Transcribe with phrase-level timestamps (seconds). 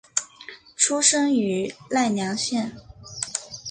[0.75, 2.75] 出身于奈良县。